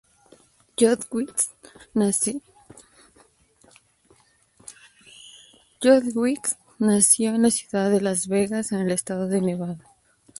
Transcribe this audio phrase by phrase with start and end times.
[0.79, 1.27] Jodi
[6.15, 9.77] West nació en la ciudad de Las Vegas, en el estado de Nevada.